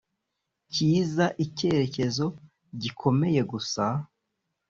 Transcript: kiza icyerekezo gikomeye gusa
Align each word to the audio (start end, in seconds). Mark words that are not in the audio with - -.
kiza 0.73 1.25
icyerekezo 1.45 2.25
gikomeye 2.81 3.41
gusa 3.51 3.85